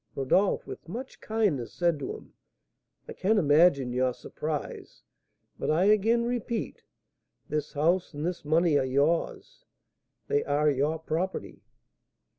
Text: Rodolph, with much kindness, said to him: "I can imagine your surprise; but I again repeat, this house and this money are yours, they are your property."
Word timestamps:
Rodolph, 0.15 0.65
with 0.65 0.89
much 0.89 1.21
kindness, 1.21 1.75
said 1.75 1.99
to 1.99 2.15
him: 2.15 2.33
"I 3.07 3.13
can 3.13 3.37
imagine 3.37 3.93
your 3.93 4.15
surprise; 4.15 5.03
but 5.59 5.69
I 5.69 5.83
again 5.83 6.25
repeat, 6.25 6.81
this 7.49 7.73
house 7.73 8.11
and 8.11 8.25
this 8.25 8.43
money 8.43 8.79
are 8.79 8.83
yours, 8.83 9.63
they 10.27 10.43
are 10.43 10.71
your 10.71 10.97
property." 10.97 11.61